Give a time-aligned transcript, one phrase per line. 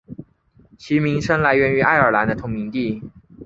[0.79, 3.03] 其名称来源于爱尔兰的同名地。